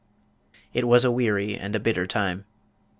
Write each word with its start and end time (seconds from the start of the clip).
It 0.73 0.87
was 0.87 1.05
a 1.05 1.11
weary 1.11 1.55
and 1.55 1.75
a 1.75 1.79
bitter 1.79 2.07
time. 2.07 2.45